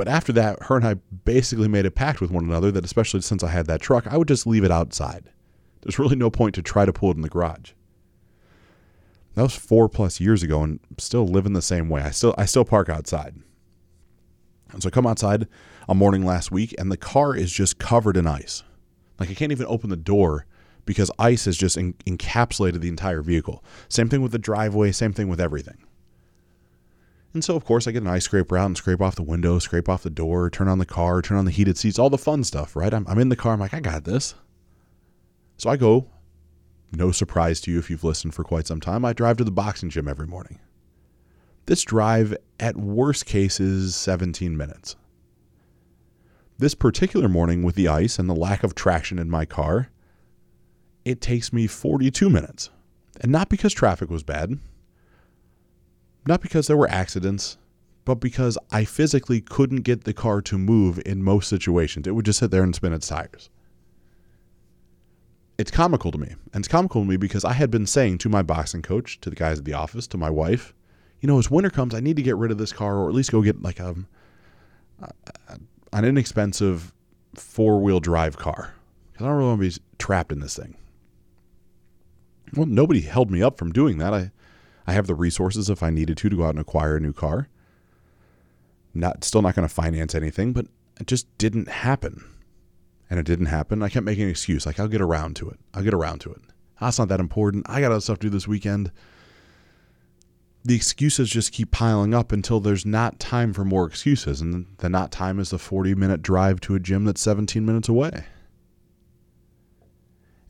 But 0.00 0.08
after 0.08 0.32
that, 0.32 0.62
her 0.62 0.76
and 0.76 0.86
I 0.86 0.94
basically 1.26 1.68
made 1.68 1.84
a 1.84 1.90
pact 1.90 2.22
with 2.22 2.30
one 2.30 2.44
another 2.44 2.70
that, 2.70 2.86
especially 2.86 3.20
since 3.20 3.42
I 3.42 3.50
had 3.50 3.66
that 3.66 3.82
truck, 3.82 4.06
I 4.06 4.16
would 4.16 4.28
just 4.28 4.46
leave 4.46 4.64
it 4.64 4.70
outside. 4.70 5.24
There's 5.82 5.98
really 5.98 6.16
no 6.16 6.30
point 6.30 6.54
to 6.54 6.62
try 6.62 6.86
to 6.86 6.92
pull 6.94 7.10
it 7.10 7.16
in 7.16 7.20
the 7.20 7.28
garage. 7.28 7.72
That 9.34 9.42
was 9.42 9.54
four 9.54 9.90
plus 9.90 10.18
years 10.18 10.42
ago, 10.42 10.62
and 10.62 10.80
still 10.96 11.26
living 11.26 11.52
the 11.52 11.60
same 11.60 11.90
way. 11.90 12.00
I 12.00 12.12
still 12.12 12.34
I 12.38 12.46
still 12.46 12.64
park 12.64 12.88
outside. 12.88 13.34
And 14.72 14.82
so 14.82 14.88
I 14.88 14.90
come 14.90 15.06
outside 15.06 15.46
a 15.86 15.94
morning 15.94 16.24
last 16.24 16.50
week, 16.50 16.74
and 16.78 16.90
the 16.90 16.96
car 16.96 17.36
is 17.36 17.52
just 17.52 17.78
covered 17.78 18.16
in 18.16 18.26
ice. 18.26 18.62
Like 19.18 19.28
I 19.28 19.34
can't 19.34 19.52
even 19.52 19.66
open 19.66 19.90
the 19.90 19.98
door 19.98 20.46
because 20.86 21.10
ice 21.18 21.44
has 21.44 21.58
just 21.58 21.76
en- 21.76 21.92
encapsulated 22.06 22.80
the 22.80 22.88
entire 22.88 23.20
vehicle. 23.20 23.62
Same 23.90 24.08
thing 24.08 24.22
with 24.22 24.32
the 24.32 24.38
driveway. 24.38 24.92
Same 24.92 25.12
thing 25.12 25.28
with 25.28 25.42
everything. 25.42 25.76
And 27.32 27.44
so, 27.44 27.54
of 27.54 27.64
course, 27.64 27.86
I 27.86 27.92
get 27.92 28.02
an 28.02 28.08
ice 28.08 28.24
scraper 28.24 28.58
out 28.58 28.66
and 28.66 28.76
scrape 28.76 29.00
off 29.00 29.14
the 29.14 29.22
window, 29.22 29.58
scrape 29.60 29.88
off 29.88 30.02
the 30.02 30.10
door, 30.10 30.50
turn 30.50 30.66
on 30.66 30.78
the 30.78 30.86
car, 30.86 31.22
turn 31.22 31.38
on 31.38 31.44
the 31.44 31.52
heated 31.52 31.78
seats, 31.78 31.98
all 31.98 32.10
the 32.10 32.18
fun 32.18 32.42
stuff, 32.42 32.74
right? 32.74 32.92
I'm, 32.92 33.06
I'm 33.06 33.18
in 33.18 33.28
the 33.28 33.36
car. 33.36 33.52
I'm 33.52 33.60
like, 33.60 33.74
I 33.74 33.80
got 33.80 34.04
this. 34.04 34.34
So 35.56 35.70
I 35.70 35.76
go, 35.76 36.08
no 36.90 37.12
surprise 37.12 37.60
to 37.62 37.70
you 37.70 37.78
if 37.78 37.88
you've 37.88 38.02
listened 38.02 38.34
for 38.34 38.42
quite 38.42 38.66
some 38.66 38.80
time, 38.80 39.04
I 39.04 39.12
drive 39.12 39.36
to 39.36 39.44
the 39.44 39.52
boxing 39.52 39.90
gym 39.90 40.08
every 40.08 40.26
morning. 40.26 40.58
This 41.66 41.82
drive, 41.82 42.36
at 42.58 42.76
worst 42.76 43.26
case, 43.26 43.60
is 43.60 43.94
17 43.94 44.56
minutes. 44.56 44.96
This 46.58 46.74
particular 46.74 47.28
morning, 47.28 47.62
with 47.62 47.76
the 47.76 47.88
ice 47.88 48.18
and 48.18 48.28
the 48.28 48.34
lack 48.34 48.64
of 48.64 48.74
traction 48.74 49.18
in 49.18 49.30
my 49.30 49.44
car, 49.44 49.88
it 51.04 51.20
takes 51.20 51.52
me 51.52 51.66
42 51.66 52.28
minutes. 52.28 52.70
And 53.20 53.30
not 53.30 53.48
because 53.48 53.72
traffic 53.72 54.10
was 54.10 54.22
bad, 54.22 54.58
not 56.26 56.40
because 56.40 56.66
there 56.66 56.76
were 56.76 56.90
accidents, 56.90 57.56
but 58.04 58.16
because 58.16 58.58
I 58.70 58.84
physically 58.84 59.40
couldn't 59.40 59.82
get 59.82 60.04
the 60.04 60.12
car 60.12 60.40
to 60.42 60.58
move 60.58 61.00
in 61.04 61.22
most 61.22 61.48
situations. 61.48 62.06
It 62.06 62.12
would 62.12 62.24
just 62.24 62.38
sit 62.40 62.50
there 62.50 62.62
and 62.62 62.74
spin 62.74 62.92
its 62.92 63.08
tires. 63.08 63.50
it's 65.58 65.70
comical 65.70 66.10
to 66.10 66.18
me. 66.18 66.34
And 66.54 66.62
it's 66.64 66.68
comical 66.68 67.02
to 67.02 67.06
me 67.08 67.16
because 67.18 67.44
I 67.44 67.52
had 67.52 67.70
been 67.70 67.86
saying 67.86 68.18
to 68.18 68.28
my 68.30 68.42
boxing 68.42 68.80
coach, 68.82 69.20
to 69.20 69.30
the 69.30 69.36
guys 69.36 69.58
at 69.58 69.66
the 69.66 69.74
office, 69.74 70.06
to 70.08 70.18
my 70.18 70.30
wife, 70.30 70.72
you 71.20 71.26
know, 71.26 71.38
as 71.38 71.50
winter 71.50 71.68
comes, 71.68 71.94
I 71.94 72.00
need 72.00 72.16
to 72.16 72.22
get 72.22 72.36
rid 72.36 72.50
of 72.50 72.56
this 72.58 72.72
car 72.72 72.96
or 72.96 73.08
at 73.08 73.14
least 73.14 73.30
go 73.30 73.42
get 73.42 73.60
like 73.62 73.78
um, 73.78 74.06
a, 75.02 75.58
an 75.92 76.04
inexpensive 76.04 76.94
four 77.34 77.80
wheel 77.80 78.00
drive 78.00 78.38
car 78.38 78.72
because 79.12 79.26
I 79.26 79.28
don't 79.28 79.36
really 79.36 79.50
want 79.50 79.62
to 79.62 79.80
be 79.80 79.84
trapped 79.98 80.32
in 80.32 80.40
this 80.40 80.56
thing. 80.56 80.76
Well, 82.56 82.66
nobody 82.66 83.02
held 83.02 83.30
me 83.30 83.42
up 83.42 83.58
from 83.58 83.70
doing 83.70 83.98
that. 83.98 84.14
I, 84.14 84.30
I 84.86 84.92
have 84.92 85.06
the 85.06 85.14
resources 85.14 85.70
if 85.70 85.82
I 85.82 85.90
needed 85.90 86.16
to 86.18 86.28
to 86.28 86.36
go 86.36 86.44
out 86.44 86.50
and 86.50 86.58
acquire 86.58 86.96
a 86.96 87.00
new 87.00 87.12
car. 87.12 87.48
Not 88.92 89.24
still 89.24 89.42
not 89.42 89.54
going 89.54 89.68
to 89.68 89.74
finance 89.74 90.14
anything, 90.14 90.52
but 90.52 90.66
it 91.00 91.06
just 91.06 91.26
didn't 91.38 91.68
happen. 91.68 92.24
And 93.08 93.18
it 93.18 93.26
didn't 93.26 93.46
happen. 93.46 93.82
I 93.82 93.88
kept 93.88 94.06
making 94.06 94.24
an 94.24 94.30
excuse 94.30 94.66
like 94.66 94.78
I'll 94.78 94.88
get 94.88 95.00
around 95.00 95.36
to 95.36 95.50
it. 95.50 95.58
I'll 95.74 95.82
get 95.82 95.94
around 95.94 96.20
to 96.20 96.32
it. 96.32 96.40
Ah, 96.80 96.86
that's 96.86 96.98
not 96.98 97.08
that 97.08 97.20
important. 97.20 97.68
I 97.68 97.80
got 97.80 97.92
other 97.92 98.00
stuff 98.00 98.18
to 98.20 98.26
do 98.26 98.30
this 98.30 98.48
weekend. 98.48 98.90
The 100.64 100.76
excuses 100.76 101.30
just 101.30 101.52
keep 101.52 101.70
piling 101.70 102.14
up 102.14 102.32
until 102.32 102.60
there's 102.60 102.84
not 102.84 103.18
time 103.18 103.52
for 103.52 103.64
more 103.64 103.86
excuses. 103.86 104.40
And 104.40 104.66
the 104.78 104.88
not 104.88 105.10
time 105.10 105.40
is 105.40 105.50
the 105.50 105.58
40 105.58 105.94
minute 105.94 106.22
drive 106.22 106.60
to 106.60 106.74
a 106.74 106.80
gym 106.80 107.04
that's 107.04 107.22
17 107.22 107.64
minutes 107.64 107.88
away 107.88 108.24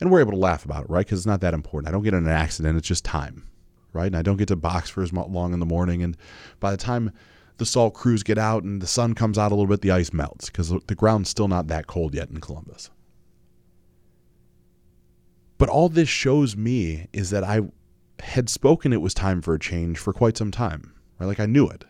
and 0.00 0.10
we're 0.10 0.20
able 0.20 0.32
to 0.32 0.38
laugh 0.38 0.64
about 0.64 0.84
it, 0.84 0.90
right? 0.90 1.04
Because 1.04 1.20
it's 1.20 1.26
not 1.26 1.40
that 1.42 1.54
important. 1.54 1.88
I 1.88 1.92
don't 1.92 2.02
get 2.02 2.14
in 2.14 2.24
an 2.24 2.32
accident; 2.32 2.78
it's 2.78 2.88
just 2.88 3.04
time, 3.04 3.44
right? 3.92 4.06
And 4.06 4.16
I 4.16 4.22
don't 4.22 4.36
get 4.36 4.48
to 4.48 4.56
box 4.56 4.90
for 4.90 5.02
as 5.02 5.12
long 5.12 5.52
in 5.52 5.60
the 5.60 5.66
morning. 5.66 6.02
And 6.02 6.16
by 6.58 6.70
the 6.70 6.76
time 6.76 7.12
the 7.58 7.66
salt 7.66 7.94
crews 7.94 8.22
get 8.22 8.38
out 8.38 8.62
and 8.62 8.80
the 8.80 8.86
sun 8.86 9.14
comes 9.14 9.38
out 9.38 9.52
a 9.52 9.54
little 9.54 9.66
bit, 9.66 9.82
the 9.82 9.90
ice 9.90 10.12
melts 10.12 10.46
because 10.46 10.70
the 10.86 10.94
ground's 10.94 11.28
still 11.28 11.48
not 11.48 11.66
that 11.68 11.86
cold 11.86 12.14
yet 12.14 12.30
in 12.30 12.40
Columbus. 12.40 12.90
But 15.58 15.68
all 15.68 15.90
this 15.90 16.08
shows 16.08 16.56
me 16.56 17.06
is 17.12 17.30
that 17.30 17.44
I 17.44 17.60
had 18.22 18.48
spoken 18.48 18.92
it 18.92 19.02
was 19.02 19.12
time 19.12 19.42
for 19.42 19.54
a 19.54 19.58
change 19.58 19.98
for 19.98 20.12
quite 20.12 20.36
some 20.36 20.50
time, 20.50 20.94
right? 21.18 21.26
Like 21.26 21.40
I 21.40 21.46
knew 21.46 21.68
it. 21.68 21.84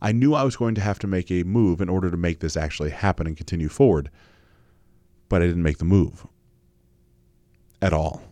I 0.00 0.12
knew 0.12 0.34
I 0.34 0.44
was 0.44 0.56
going 0.56 0.74
to 0.74 0.80
have 0.80 0.98
to 1.00 1.06
make 1.06 1.30
a 1.30 1.44
move 1.44 1.80
in 1.80 1.88
order 1.88 2.10
to 2.10 2.16
make 2.16 2.40
this 2.40 2.56
actually 2.56 2.90
happen 2.90 3.26
and 3.26 3.36
continue 3.36 3.68
forward, 3.68 4.10
but 5.28 5.42
I 5.42 5.46
didn't 5.46 5.62
make 5.62 5.78
the 5.78 5.84
move 5.84 6.26
at 7.80 7.92
all. 7.92 8.22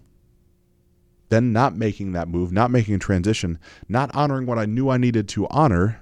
Then 1.32 1.50
not 1.50 1.74
making 1.74 2.12
that 2.12 2.28
move, 2.28 2.52
not 2.52 2.70
making 2.70 2.94
a 2.94 2.98
transition, 2.98 3.58
not 3.88 4.14
honoring 4.14 4.44
what 4.44 4.58
I 4.58 4.66
knew 4.66 4.90
I 4.90 4.98
needed 4.98 5.30
to 5.30 5.48
honor 5.48 5.98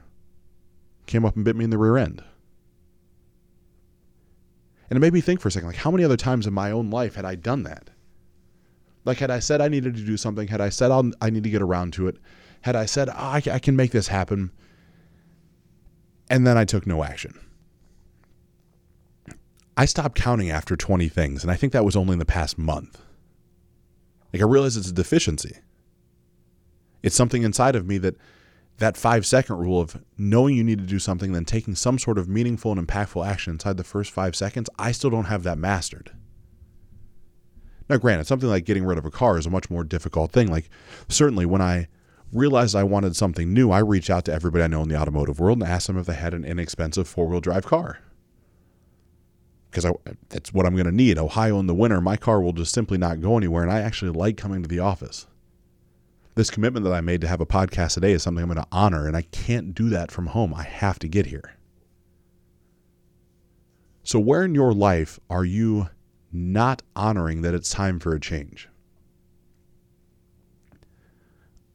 came 1.07 1.25
up 1.25 1.37
and 1.37 1.45
bit 1.45 1.55
me 1.55 1.63
in 1.63 1.71
the 1.71 1.79
rear 1.79 1.97
end. 1.97 2.25
And 4.89 4.97
it 4.97 4.99
made 4.99 5.13
me 5.13 5.21
think 5.21 5.41
for 5.41 5.47
a 5.47 5.53
second 5.53 5.69
like, 5.69 5.77
how 5.77 5.93
many 5.93 6.03
other 6.03 6.17
times 6.17 6.49
in 6.49 6.53
my 6.53 6.73
own 6.73 6.91
life 6.91 7.15
had 7.15 7.25
I 7.25 7.37
done 7.37 7.63
that? 7.63 7.91
Like, 9.05 9.19
had 9.19 9.31
I 9.31 9.39
said 9.39 9.61
I 9.61 9.69
needed 9.69 9.95
to 9.95 10.03
do 10.03 10.17
something, 10.17 10.49
had 10.49 10.61
I 10.61 10.69
said 10.69 10.91
I'll, 10.91 11.13
i 11.21 11.31
need 11.31 11.45
to 11.45 11.51
get 11.51 11.63
around 11.63 11.93
to 11.93 12.09
it, 12.09 12.17
had 12.63 12.75
I 12.75 12.87
said, 12.87 13.09
oh, 13.09 13.13
I, 13.15 13.41
I 13.53 13.61
can 13.61 13.77
make 13.77 13.93
this 13.93 14.09
happen, 14.09 14.51
and 16.29 16.45
then 16.45 16.59
I 16.59 16.65
took 16.65 16.89
no 16.89 17.05
action. 17.05 17.39
I 19.77 19.85
stopped 19.85 20.17
counting 20.17 20.51
after 20.51 20.75
20 20.75 21.09
things, 21.09 21.45
and 21.45 21.53
I 21.53 21.55
think 21.55 21.73
that 21.73 21.85
was 21.85 21.95
only 21.95 22.15
in 22.15 22.19
the 22.19 22.25
past 22.25 22.59
month. 22.59 23.01
Like 24.33 24.43
I 24.43 24.47
realize 24.47 24.77
it's 24.77 24.91
a 24.91 24.93
deficiency. 24.93 25.59
It's 27.03 27.17
something 27.17 27.43
inside 27.43 27.77
of 27.77 27.87
me 27.87 27.99
that 27.99 28.17
that 28.79 28.97
five 28.97 29.27
second 29.27 29.57
rule 29.57 29.81
of 29.81 30.03
knowing 30.17 30.57
you 30.57 30.65
need 30.65 30.79
to 30.79 30.87
do 30.87 30.99
something, 30.99 31.33
then 31.33 31.45
taking 31.45 31.75
some 31.75 31.99
sort 31.99 32.19
of 32.19 32.29
meaningful 32.29 32.73
and 32.73 32.87
impactful 32.87 33.27
action 33.27 33.53
inside 33.53 33.77
the 33.77 33.85
first 33.85 34.11
five 34.11 34.35
seconds, 34.35 34.71
I 34.79 34.93
still 34.93 35.11
don't 35.11 35.27
have 35.27 35.43
that 35.43 35.59
mastered. 35.59 36.13
Now, 37.89 37.99
granted, 37.99 38.27
something 38.27 38.49
like 38.49 38.65
getting 38.65 38.85
rid 38.85 38.97
of 38.97 39.05
a 39.05 39.11
car 39.11 39.37
is 39.37 39.47
a 39.47 39.51
much 39.51 39.69
more 39.69 39.85
difficult 39.85 40.33
thing. 40.33 40.49
Like, 40.49 40.71
certainly 41.09 41.45
when 41.45 41.61
I 41.61 41.89
realized 42.33 42.75
I 42.75 42.85
wanted 42.85 43.17
something 43.17 43.53
new, 43.53 43.71
I 43.71 43.81
reached 43.81 44.09
out 44.09 44.25
to 44.27 44.33
everybody 44.33 44.65
I 44.65 44.69
know 44.69 44.83
in 44.83 44.89
the 44.89 44.97
automotive 44.97 45.41
world 45.41 45.61
and 45.61 45.71
asked 45.71 45.89
them 45.89 45.99
if 45.99 46.07
they 46.07 46.15
had 46.15 46.33
an 46.33 46.45
inexpensive 46.45 47.09
four 47.09 47.27
wheel 47.27 47.41
drive 47.41 47.67
car 47.67 47.99
because 49.71 49.87
that's 50.29 50.53
what 50.53 50.67
I'm 50.67 50.75
going 50.75 50.87
to 50.87 50.93
need. 50.93 51.19
Ohio 51.19 51.59
in 51.61 51.67
the 51.67 51.75
winter, 51.75 52.01
my 52.01 52.17
car 52.17 52.41
will 52.41 52.53
just 52.53 52.73
simply 52.73 52.99
not 52.99 53.21
go 53.21 53.37
anywhere, 53.37 53.63
and 53.63 53.73
I 53.73 53.81
actually 53.81 54.11
like 54.11 54.37
coming 54.37 54.63
to 54.63 54.69
the 54.69 54.81
office. 54.81 55.27
This 56.35 56.51
commitment 56.51 56.85
that 56.85 56.93
I 56.93 57.01
made 57.01 57.21
to 57.21 57.29
have 57.29 57.41
a 57.41 57.47
podcast 57.47 57.95
today 57.95 58.13
is 58.13 58.23
something 58.23 58.43
I'm 58.43 58.51
going 58.51 58.63
to 58.63 58.69
honor, 58.73 59.07
and 59.07 59.17
I 59.17 59.23
can't 59.23 59.75
do 59.75 59.89
that 59.91 60.11
from 60.11 60.29
home. 60.29 60.55
I 60.55 60.65
have 60.65 60.99
to 61.01 61.09
get 61.09 61.27
here. 61.27 61.57
So, 64.03 64.19
where 64.19 64.45
in 64.45 64.55
your 64.55 64.73
life 64.73 65.21
are 65.29 65.45
you 65.45 65.89
not 66.33 66.83
honoring 66.97 67.43
that 67.43 67.55
it's 67.55 67.71
time 67.71 68.01
for 68.01 68.15
a 68.15 68.21
change? 68.21 68.69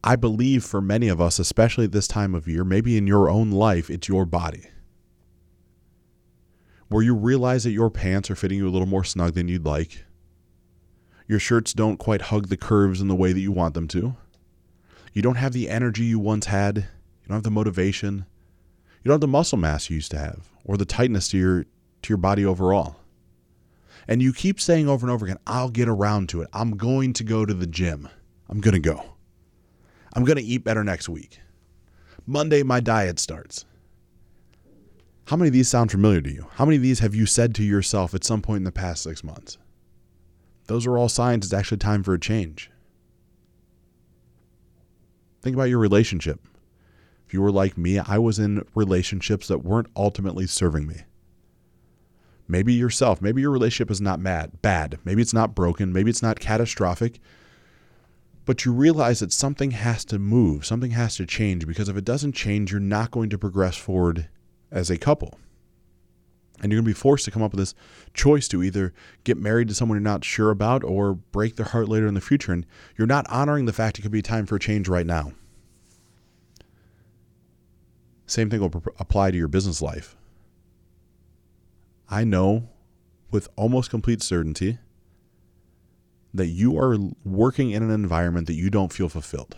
I 0.04 0.16
believe 0.16 0.64
for 0.64 0.80
many 0.80 1.08
of 1.08 1.20
us, 1.20 1.38
especially 1.38 1.84
at 1.84 1.92
this 1.92 2.06
time 2.08 2.34
of 2.34 2.46
year, 2.46 2.64
maybe 2.64 2.96
in 2.96 3.06
your 3.06 3.28
own 3.28 3.50
life, 3.50 3.90
it's 3.90 4.08
your 4.08 4.24
body 4.24 4.66
where 6.88 7.02
you 7.02 7.14
realize 7.14 7.64
that 7.64 7.72
your 7.72 7.90
pants 7.90 8.30
are 8.30 8.36
fitting 8.36 8.58
you 8.58 8.68
a 8.68 8.70
little 8.70 8.86
more 8.86 9.04
snug 9.04 9.34
than 9.34 9.48
you'd 9.48 9.66
like. 9.66 10.04
Your 11.26 11.38
shirts 11.38 11.72
don't 11.72 11.96
quite 11.96 12.22
hug 12.22 12.48
the 12.48 12.56
curves 12.56 13.00
in 13.00 13.08
the 13.08 13.14
way 13.14 13.32
that 13.32 13.40
you 13.40 13.50
want 13.50 13.74
them 13.74 13.88
to. 13.88 14.16
You 15.12 15.22
don't 15.22 15.36
have 15.36 15.52
the 15.52 15.68
energy 15.68 16.04
you 16.04 16.18
once 16.18 16.46
had. 16.46 16.76
You 16.76 17.28
don't 17.28 17.36
have 17.36 17.42
the 17.42 17.50
motivation. 17.50 18.26
You 19.02 19.08
don't 19.08 19.14
have 19.14 19.20
the 19.20 19.26
muscle 19.28 19.58
mass 19.58 19.90
you 19.90 19.96
used 19.96 20.10
to 20.12 20.18
have 20.18 20.50
or 20.64 20.76
the 20.76 20.84
tightness 20.84 21.28
to 21.28 21.38
your 21.38 21.64
to 22.02 22.08
your 22.08 22.18
body 22.18 22.44
overall. 22.44 22.96
And 24.06 24.22
you 24.22 24.32
keep 24.32 24.60
saying 24.60 24.88
over 24.88 25.04
and 25.04 25.12
over 25.12 25.24
again, 25.24 25.38
I'll 25.46 25.70
get 25.70 25.88
around 25.88 26.28
to 26.28 26.42
it. 26.42 26.48
I'm 26.52 26.76
going 26.76 27.12
to 27.14 27.24
go 27.24 27.44
to 27.44 27.54
the 27.54 27.66
gym. 27.66 28.08
I'm 28.48 28.60
going 28.60 28.74
to 28.74 28.80
go. 28.80 29.02
I'm 30.12 30.24
going 30.24 30.36
to 30.36 30.42
eat 30.42 30.64
better 30.64 30.84
next 30.84 31.08
week. 31.08 31.40
Monday 32.26 32.62
my 32.62 32.80
diet 32.80 33.18
starts. 33.18 33.64
How 35.26 35.36
many 35.36 35.48
of 35.48 35.54
these 35.54 35.68
sound 35.68 35.90
familiar 35.90 36.20
to 36.20 36.32
you? 36.32 36.46
How 36.52 36.64
many 36.64 36.76
of 36.76 36.82
these 36.82 37.00
have 37.00 37.14
you 37.14 37.26
said 37.26 37.52
to 37.56 37.64
yourself 37.64 38.14
at 38.14 38.22
some 38.22 38.42
point 38.42 38.58
in 38.58 38.64
the 38.64 38.70
past 38.70 39.02
six 39.02 39.24
months? 39.24 39.58
Those 40.68 40.86
are 40.86 40.96
all 40.96 41.08
signs 41.08 41.46
it's 41.46 41.52
actually 41.52 41.78
time 41.78 42.04
for 42.04 42.14
a 42.14 42.20
change. 42.20 42.70
Think 45.42 45.54
about 45.54 45.68
your 45.68 45.80
relationship. 45.80 46.40
If 47.26 47.34
you 47.34 47.42
were 47.42 47.50
like 47.50 47.76
me, 47.76 47.98
I 47.98 48.18
was 48.18 48.38
in 48.38 48.64
relationships 48.76 49.48
that 49.48 49.64
weren't 49.64 49.88
ultimately 49.96 50.46
serving 50.46 50.86
me. 50.86 51.02
Maybe 52.46 52.72
yourself, 52.72 53.20
maybe 53.20 53.40
your 53.40 53.50
relationship 53.50 53.90
is 53.90 54.00
not 54.00 54.20
mad, 54.20 54.62
bad, 54.62 55.00
maybe 55.04 55.22
it's 55.22 55.34
not 55.34 55.56
broken, 55.56 55.92
maybe 55.92 56.10
it's 56.10 56.22
not 56.22 56.38
catastrophic, 56.38 57.18
but 58.44 58.64
you 58.64 58.72
realize 58.72 59.18
that 59.18 59.32
something 59.32 59.72
has 59.72 60.04
to 60.04 60.20
move, 60.20 60.64
something 60.64 60.92
has 60.92 61.16
to 61.16 61.26
change 61.26 61.66
because 61.66 61.88
if 61.88 61.96
it 61.96 62.04
doesn't 62.04 62.36
change, 62.36 62.70
you're 62.70 62.80
not 62.80 63.10
going 63.10 63.28
to 63.30 63.38
progress 63.38 63.76
forward 63.76 64.28
as 64.70 64.90
a 64.90 64.98
couple. 64.98 65.38
And 66.62 66.72
you're 66.72 66.80
going 66.80 66.92
to 66.92 66.96
be 66.96 67.00
forced 67.00 67.26
to 67.26 67.30
come 67.30 67.42
up 67.42 67.52
with 67.52 67.58
this 67.58 67.74
choice 68.14 68.48
to 68.48 68.62
either 68.62 68.94
get 69.24 69.36
married 69.36 69.68
to 69.68 69.74
someone 69.74 69.96
you're 69.96 70.02
not 70.02 70.24
sure 70.24 70.50
about 70.50 70.82
or 70.82 71.14
break 71.14 71.56
their 71.56 71.66
heart 71.66 71.88
later 71.88 72.06
in 72.06 72.14
the 72.14 72.20
future. 72.20 72.52
And 72.52 72.64
you're 72.96 73.06
not 73.06 73.28
honoring 73.28 73.66
the 73.66 73.74
fact 73.74 73.98
it 73.98 74.02
could 74.02 74.10
be 74.10 74.22
time 74.22 74.46
for 74.46 74.56
a 74.56 74.60
change 74.60 74.88
right 74.88 75.06
now. 75.06 75.32
Same 78.26 78.50
thing 78.50 78.60
will 78.60 78.82
apply 78.98 79.30
to 79.30 79.36
your 79.36 79.48
business 79.48 79.82
life. 79.82 80.16
I 82.08 82.24
know 82.24 82.68
with 83.30 83.48
almost 83.56 83.90
complete 83.90 84.22
certainty 84.22 84.78
that 86.32 86.46
you 86.46 86.78
are 86.78 86.96
working 87.24 87.70
in 87.70 87.82
an 87.82 87.90
environment 87.90 88.46
that 88.46 88.54
you 88.54 88.70
don't 88.70 88.92
feel 88.92 89.08
fulfilled. 89.08 89.56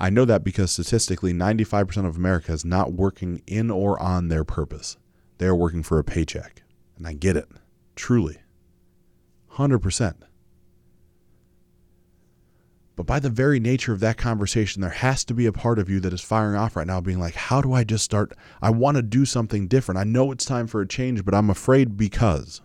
I 0.00 0.08
know 0.08 0.24
that 0.24 0.42
because 0.42 0.70
statistically, 0.70 1.34
95% 1.34 2.06
of 2.06 2.16
America 2.16 2.52
is 2.52 2.64
not 2.64 2.94
working 2.94 3.42
in 3.46 3.70
or 3.70 4.00
on 4.00 4.28
their 4.28 4.44
purpose. 4.44 4.96
They 5.36 5.46
are 5.46 5.54
working 5.54 5.82
for 5.82 5.98
a 5.98 6.04
paycheck. 6.04 6.62
And 6.96 7.06
I 7.06 7.12
get 7.12 7.36
it, 7.36 7.48
truly. 7.96 8.38
100%. 9.52 10.14
But 12.96 13.06
by 13.06 13.18
the 13.18 13.30
very 13.30 13.60
nature 13.60 13.92
of 13.92 14.00
that 14.00 14.16
conversation, 14.16 14.80
there 14.80 14.90
has 14.90 15.24
to 15.24 15.34
be 15.34 15.46
a 15.46 15.52
part 15.52 15.78
of 15.78 15.88
you 15.88 16.00
that 16.00 16.12
is 16.12 16.20
firing 16.20 16.56
off 16.56 16.76
right 16.76 16.86
now, 16.86 17.00
being 17.00 17.20
like, 17.20 17.34
how 17.34 17.60
do 17.60 17.72
I 17.72 17.84
just 17.84 18.04
start? 18.04 18.32
I 18.60 18.70
want 18.70 18.96
to 18.96 19.02
do 19.02 19.24
something 19.24 19.68
different. 19.68 19.98
I 19.98 20.04
know 20.04 20.32
it's 20.32 20.44
time 20.44 20.66
for 20.66 20.80
a 20.80 20.88
change, 20.88 21.24
but 21.24 21.34
I'm 21.34 21.50
afraid 21.50 21.96
because. 21.96 22.60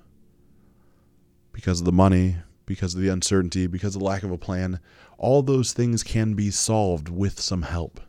Because 1.53 1.79
of 1.79 1.85
the 1.85 1.91
money, 1.91 2.37
because 2.65 2.95
of 2.95 3.01
the 3.01 3.09
uncertainty, 3.09 3.67
because 3.67 3.95
of 3.95 3.99
the 3.99 4.05
lack 4.05 4.23
of 4.23 4.31
a 4.31 4.37
plan. 4.37 4.79
All 5.17 5.41
those 5.41 5.73
things 5.73 6.03
can 6.03 6.33
be 6.33 6.51
solved 6.51 7.09
with 7.09 7.39
some 7.39 7.63
help. 7.63 7.99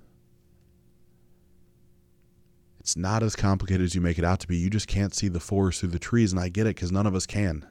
It's 2.80 2.96
not 2.96 3.22
as 3.22 3.34
complicated 3.34 3.84
as 3.84 3.94
you 3.94 4.00
make 4.00 4.18
it 4.18 4.24
out 4.24 4.40
to 4.40 4.46
be. 4.46 4.56
You 4.56 4.70
just 4.70 4.86
can't 4.86 5.14
see 5.14 5.28
the 5.28 5.40
forest 5.40 5.80
through 5.80 5.88
the 5.90 5.98
trees, 5.98 6.32
and 6.32 6.40
I 6.40 6.48
get 6.48 6.66
it 6.66 6.76
because 6.76 6.92
none 6.92 7.06
of 7.06 7.16
us 7.16 7.26
can. 7.26 7.66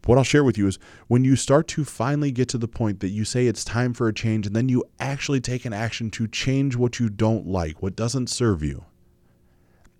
But 0.00 0.08
what 0.10 0.18
I'll 0.18 0.24
share 0.24 0.44
with 0.44 0.56
you 0.56 0.68
is 0.68 0.78
when 1.08 1.24
you 1.24 1.34
start 1.34 1.66
to 1.68 1.84
finally 1.84 2.30
get 2.30 2.48
to 2.50 2.58
the 2.58 2.68
point 2.68 3.00
that 3.00 3.08
you 3.08 3.24
say 3.24 3.48
it's 3.48 3.64
time 3.64 3.94
for 3.94 4.06
a 4.06 4.14
change, 4.14 4.46
and 4.46 4.54
then 4.54 4.68
you 4.68 4.84
actually 5.00 5.40
take 5.40 5.64
an 5.64 5.72
action 5.72 6.08
to 6.12 6.28
change 6.28 6.76
what 6.76 7.00
you 7.00 7.08
don't 7.08 7.48
like, 7.48 7.82
what 7.82 7.96
doesn't 7.96 8.30
serve 8.30 8.62
you, 8.62 8.84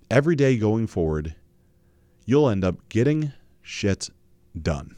every 0.08 0.36
day 0.36 0.56
going 0.56 0.86
forward, 0.86 1.34
you'll 2.24 2.48
end 2.48 2.64
up 2.64 2.88
getting 2.88 3.32
shit 3.60 4.08
done. 4.62 4.96